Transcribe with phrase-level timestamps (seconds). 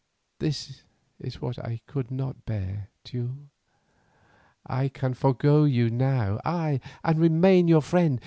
[0.39, 0.81] This
[1.19, 3.49] is what I could not bear, Teule.
[4.65, 8.19] I can forego you now, ay, and remain your friend.